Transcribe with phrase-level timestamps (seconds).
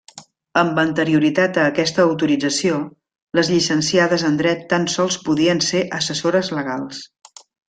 [0.59, 2.79] Amb anterioritat a aquesta autorització,
[3.41, 7.05] les llicenciades en dret tan sols podien ser assessores legals.